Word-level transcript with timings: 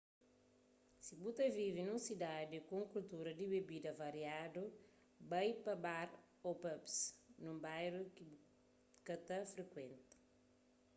si 1.05 1.13
bu 1.21 1.29
ta 1.37 1.45
vive 1.59 1.81
nun 1.85 2.01
sidadi 2.07 2.57
ku 2.67 2.71
un 2.81 2.85
kultura 2.93 3.31
di 3.35 3.45
bebida 3.53 3.91
variadu 4.03 4.63
bai 5.29 5.49
pa 5.63 5.73
bar 5.85 6.09
ô 6.49 6.49
pubs 6.63 6.95
nun 7.43 7.57
bairu 7.65 8.01
ki 8.15 8.23
bu 8.29 8.37
ka 9.05 9.15
ta 9.27 9.37
frikuenta 9.53 10.15